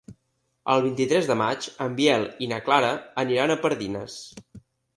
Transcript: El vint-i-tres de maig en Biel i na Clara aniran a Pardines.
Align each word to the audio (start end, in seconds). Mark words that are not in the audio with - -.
El 0.75 0.79
vint-i-tres 0.85 1.29
de 1.31 1.35
maig 1.41 1.67
en 1.85 1.99
Biel 2.01 2.27
i 2.47 2.49
na 2.55 2.61
Clara 2.71 2.91
aniran 3.27 3.57
a 3.57 3.61
Pardines. 3.67 4.21